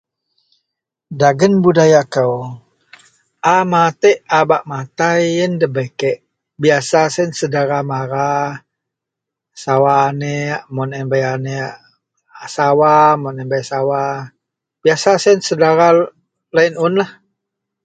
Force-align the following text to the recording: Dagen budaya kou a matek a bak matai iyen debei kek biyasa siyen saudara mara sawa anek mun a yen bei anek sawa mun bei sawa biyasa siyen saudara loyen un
Dagen 1.21 1.53
budaya 1.63 2.01
kou 2.13 2.33
a 3.53 3.55
matek 3.71 4.17
a 4.37 4.39
bak 4.49 4.63
matai 4.71 5.21
iyen 5.31 5.53
debei 5.61 5.91
kek 5.99 6.17
biyasa 6.61 6.99
siyen 7.13 7.31
saudara 7.39 7.79
mara 7.89 8.29
sawa 9.63 9.93
anek 10.09 10.59
mun 10.73 10.91
a 10.93 10.97
yen 10.99 11.09
bei 11.11 11.25
anek 11.35 11.71
sawa 12.55 12.91
mun 13.23 13.37
bei 13.51 13.63
sawa 13.71 14.01
biyasa 14.83 15.11
siyen 15.23 15.39
saudara 15.47 15.87
loyen 16.53 16.75
un 16.85 16.95